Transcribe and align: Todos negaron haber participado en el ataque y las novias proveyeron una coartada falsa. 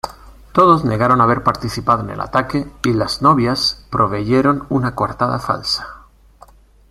Todos 0.51 0.83
negaron 0.83 1.21
haber 1.21 1.43
participado 1.43 2.01
en 2.01 2.09
el 2.09 2.21
ataque 2.21 2.65
y 2.83 2.93
las 2.93 3.21
novias 3.21 3.85
proveyeron 3.91 4.65
una 4.71 4.95
coartada 4.95 5.37
falsa. 5.37 6.07